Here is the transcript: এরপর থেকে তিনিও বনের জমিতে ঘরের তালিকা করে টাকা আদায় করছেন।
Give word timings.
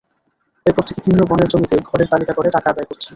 এরপর 0.65 0.83
থেকে 0.87 0.99
তিনিও 1.01 1.29
বনের 1.29 1.49
জমিতে 1.51 1.75
ঘরের 1.89 2.07
তালিকা 2.11 2.33
করে 2.35 2.49
টাকা 2.55 2.67
আদায় 2.71 2.87
করছেন। 2.89 3.09